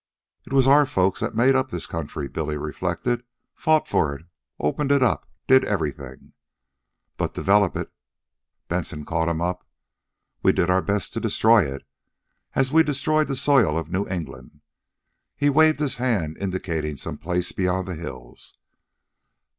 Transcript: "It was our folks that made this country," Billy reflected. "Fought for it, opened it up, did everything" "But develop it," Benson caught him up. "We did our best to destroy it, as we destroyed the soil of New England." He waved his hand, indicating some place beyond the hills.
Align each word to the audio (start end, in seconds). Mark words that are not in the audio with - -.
"It 0.47 0.51
was 0.51 0.65
our 0.65 0.87
folks 0.87 1.19
that 1.19 1.35
made 1.35 1.53
this 1.69 1.85
country," 1.85 2.27
Billy 2.27 2.57
reflected. 2.57 3.23
"Fought 3.53 3.87
for 3.87 4.15
it, 4.15 4.25
opened 4.59 4.91
it 4.91 5.03
up, 5.03 5.29
did 5.47 5.63
everything" 5.63 6.33
"But 7.19 7.35
develop 7.35 7.75
it," 7.77 7.91
Benson 8.67 9.05
caught 9.05 9.29
him 9.29 9.41
up. 9.41 9.63
"We 10.41 10.53
did 10.53 10.71
our 10.71 10.81
best 10.81 11.13
to 11.13 11.19
destroy 11.19 11.71
it, 11.71 11.85
as 12.55 12.71
we 12.71 12.81
destroyed 12.81 13.27
the 13.27 13.35
soil 13.35 13.77
of 13.77 13.91
New 13.91 14.07
England." 14.09 14.61
He 15.37 15.51
waved 15.51 15.79
his 15.79 15.97
hand, 15.97 16.35
indicating 16.41 16.97
some 16.97 17.19
place 17.19 17.51
beyond 17.51 17.87
the 17.87 17.93
hills. 17.93 18.57